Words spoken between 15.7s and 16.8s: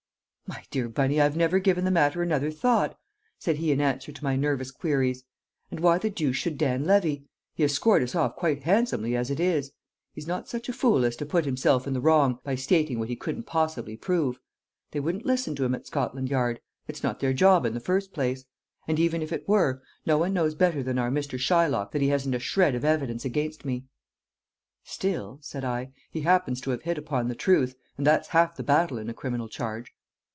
at Scotland Yard;